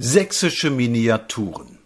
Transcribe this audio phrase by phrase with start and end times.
[0.00, 1.76] Sächsische Miniaturen.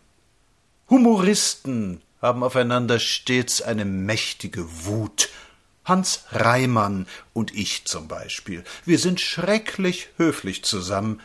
[0.91, 5.31] Humoristen haben aufeinander stets eine mächtige Wut.
[5.87, 8.65] Hans Reimann und ich zum Beispiel.
[8.85, 11.21] Wir sind schrecklich höflich zusammen.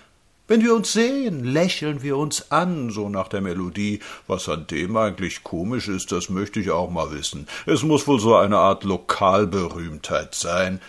[0.48, 4.00] Wenn wir uns sehen, lächeln wir uns an, so nach der Melodie.
[4.26, 7.50] Was an dem eigentlich komisch ist, das möchte ich auch mal wissen.
[7.66, 10.80] Es muss wohl so eine Art Lokalberühmtheit sein.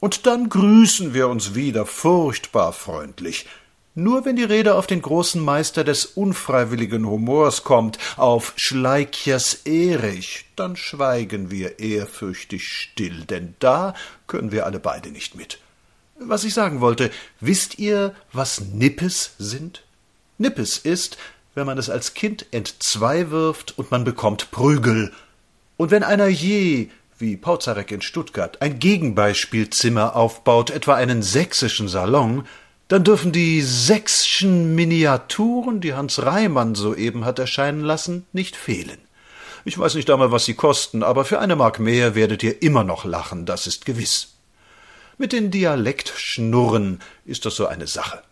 [0.00, 3.46] Und dann grüßen wir uns wieder furchtbar freundlich.
[3.98, 10.44] Nur wenn die Rede auf den großen Meister des unfreiwilligen Humors kommt, auf Schleichers Erich,
[10.54, 13.94] dann schweigen wir ehrfürchtig still, denn da
[14.26, 15.60] können wir alle beide nicht mit.
[16.18, 17.10] Was ich sagen wollte,
[17.40, 19.82] wisst ihr, was Nippes sind?
[20.36, 21.16] Nippes ist,
[21.54, 25.10] wenn man es als Kind entzwei wirft und man bekommt Prügel.
[25.78, 32.46] Und wenn einer je, wie Pauzarek in Stuttgart, ein Gegenbeispielzimmer aufbaut, etwa einen sächsischen Salon,
[32.88, 38.98] dann dürfen die sächschen Miniaturen, die Hans Reimann soeben hat erscheinen lassen, nicht fehlen.
[39.64, 42.84] Ich weiß nicht einmal, was sie kosten, aber für eine Mark mehr werdet ihr immer
[42.84, 44.34] noch lachen, das ist gewiss.
[45.18, 48.22] Mit den Dialektschnurren ist das so eine Sache.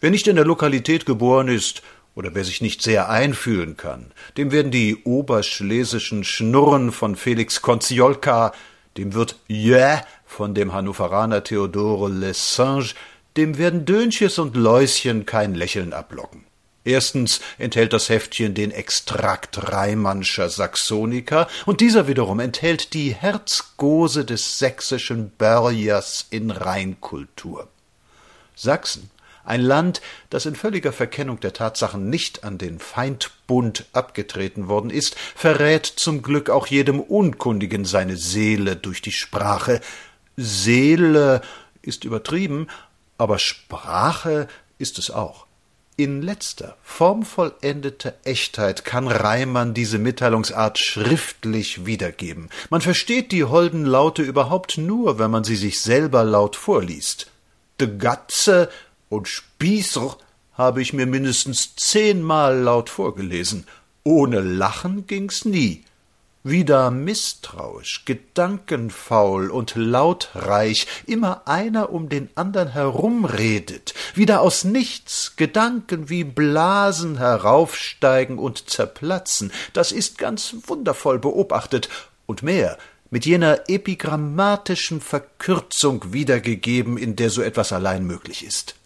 [0.00, 1.82] Wer nicht in der Lokalität geboren ist
[2.14, 8.52] oder wer sich nicht sehr einfühlen kann, dem werden die oberschlesischen Schnurren von Felix Konziolka,
[8.96, 12.94] dem wird Jä von dem Hannoveraner Theodore Lessange
[13.38, 16.44] dem werden Dönches und Läuschen kein Lächeln ablocken.
[16.84, 24.58] Erstens enthält das Heftchen den Extrakt Reimannscher Saxonica und dieser wiederum enthält die Herzgose des
[24.58, 27.68] sächsischen Börjers in Rheinkultur.
[28.56, 29.10] Sachsen,
[29.44, 35.16] ein Land, das in völliger Verkennung der Tatsachen nicht an den Feindbund abgetreten worden ist,
[35.16, 39.80] verrät zum Glück auch jedem Unkundigen seine Seele durch die Sprache.
[40.36, 41.40] Seele
[41.82, 42.68] ist übertrieben,
[43.18, 45.46] aber Sprache ist es auch.
[45.96, 52.50] In letzter, formvollendeter Echtheit kann Reimann diese Mitteilungsart schriftlich wiedergeben.
[52.70, 57.32] Man versteht die holden Laute überhaupt nur, wenn man sie sich selber laut vorliest.
[57.80, 58.70] De Gatze
[59.08, 60.16] und Spießer
[60.52, 63.66] habe ich mir mindestens zehnmal laut vorgelesen.
[64.04, 65.84] Ohne Lachen ging's nie
[66.44, 76.08] wieder misstrauisch, gedankenfaul und lautreich, immer einer um den andern herumredet, wieder aus nichts Gedanken
[76.08, 81.88] wie Blasen heraufsteigen und zerplatzen, das ist ganz wundervoll beobachtet,
[82.26, 82.76] und mehr,
[83.10, 88.77] mit jener epigrammatischen Verkürzung wiedergegeben, in der so etwas allein möglich ist.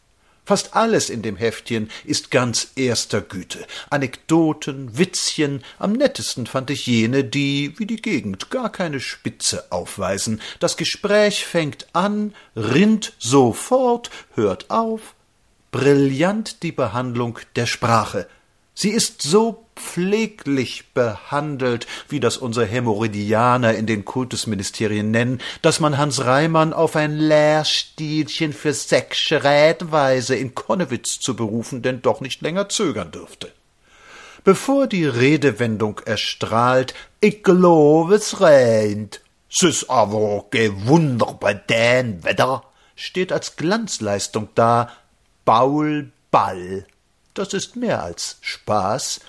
[0.45, 3.65] Fast alles in dem Heftchen ist ganz erster Güte.
[3.91, 10.41] Anekdoten, Witzchen, am nettesten fand ich jene, die, wie die Gegend, gar keine Spitze aufweisen.
[10.59, 15.15] Das Gespräch fängt an, rinnt sofort, hört auf.
[15.71, 18.27] Brillant die Behandlung der Sprache.
[18.75, 25.99] Sie ist so pfleglich behandelt, wie das unsere Hämorrhoidianer in den Kultusministerien nennen, dass man
[25.99, 32.41] Hans Reimann auf ein Lehrstielchen für sächsche Rätweise in Konnewitz zu berufen denn doch nicht
[32.41, 33.53] länger zögern dürfte.
[34.45, 42.65] Bevor die Redewendung erstrahlt, ich glaube es regnet, s aber gewunder bei den Wetter,
[42.97, 44.91] steht als Glanzleistung da,
[45.45, 46.87] Baul Ball
[47.35, 49.21] das ist mehr als Spaß,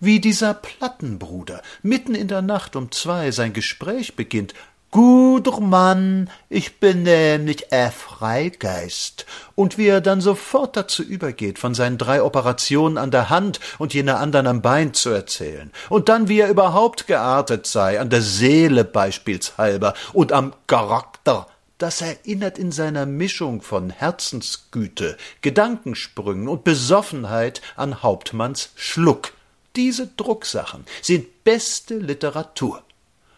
[0.00, 4.54] wie dieser Plattenbruder mitten in der Nacht um zwei sein Gespräch beginnt.
[4.90, 9.26] Guter Mann, ich bin nämlich ein Freigeist.
[9.54, 13.92] Und wie er dann sofort dazu übergeht, von seinen drei Operationen an der Hand und
[13.92, 15.72] jener andern am Bein zu erzählen.
[15.90, 21.46] Und dann, wie er überhaupt geartet sei, an der Seele beispielshalber und am Charakter
[21.78, 29.32] das erinnert in seiner Mischung von Herzensgüte, Gedankensprüngen und Besoffenheit an Hauptmanns Schluck.
[29.76, 32.82] Diese Drucksachen sind beste Literatur.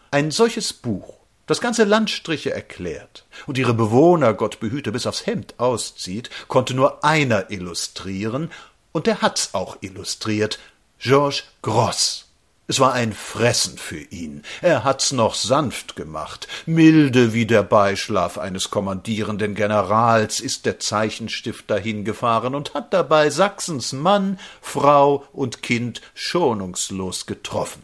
[0.09, 1.13] Ein solches Buch,
[1.45, 7.03] das ganze Landstriche erklärt und ihre Bewohner, Gott behüte, bis aufs Hemd auszieht, konnte nur
[7.03, 8.51] einer illustrieren,
[8.91, 10.59] und der hat's auch illustriert,
[10.99, 12.30] Georges Gross.
[12.71, 14.43] Es war ein Fressen für ihn.
[14.61, 16.47] Er hat's noch sanft gemacht.
[16.65, 23.91] Milde wie der Beischlaf eines kommandierenden Generals ist der Zeichenstift dahingefahren und hat dabei Sachsens
[23.91, 27.83] Mann, Frau und Kind schonungslos getroffen.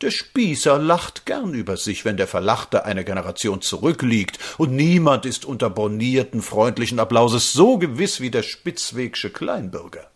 [0.00, 5.44] Der Spießer lacht gern über sich, wenn der Verlachte einer Generation zurückliegt, und niemand ist
[5.44, 10.11] unter bornierten, freundlichen Applauses so gewiss wie der spitzwegsche Kleinbürger.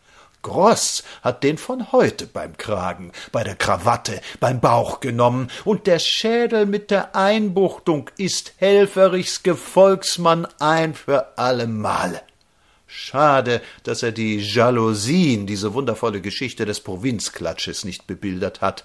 [0.47, 5.99] Gross hat den von heute beim Kragen, bei der Krawatte, beim Bauch genommen, und der
[5.99, 12.23] Schädel mit der Einbuchtung ist helferichs Gefolgsmann ein für alle Male.
[12.87, 18.85] Schade, dass er die Jalousien, diese wundervolle Geschichte des Provinzklatsches, nicht bebildert hat.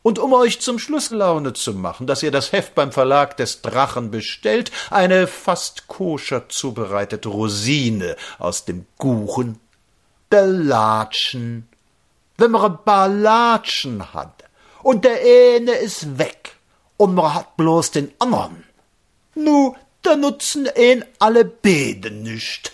[0.00, 3.60] Und um euch zum Schluss Laune zu machen, dass ihr das Heft beim Verlag des
[3.60, 9.60] Drachen bestellt, eine fast koscher zubereitete Rosine aus dem Kuchen.
[10.34, 11.68] Der Latschen.
[12.38, 14.42] Wenn man ein paar Latschen hat
[14.82, 16.56] und der eine ist weg
[16.96, 18.64] und man hat bloß den andern,
[19.36, 22.72] nu, da nutzen ihn alle Beden nicht.